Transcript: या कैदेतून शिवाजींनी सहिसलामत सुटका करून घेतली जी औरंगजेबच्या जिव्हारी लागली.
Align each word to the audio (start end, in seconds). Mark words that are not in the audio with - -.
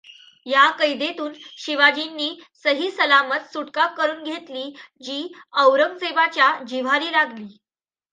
या 0.45 0.69
कैदेतून 0.71 1.33
शिवाजींनी 1.57 2.29
सहिसलामत 2.63 3.51
सुटका 3.53 3.85
करून 3.97 4.23
घेतली 4.23 4.63
जी 5.03 5.21
औरंगजेबच्या 5.57 6.51
जिव्हारी 6.67 7.11
लागली. 7.11 7.47